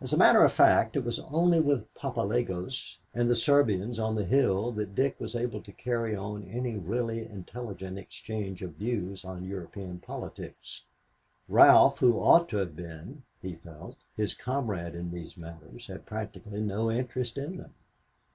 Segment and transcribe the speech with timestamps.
[0.00, 4.24] As a matter of fact it was only with Papalagos and the Serbians on the
[4.24, 9.44] hill that Dick was able to carry on any really intelligent exchange of views on
[9.44, 10.84] European politics.
[11.50, 16.62] Ralph, who ought to have been, he felt, his comrade in these matters, had practically
[16.62, 17.74] no interest in them.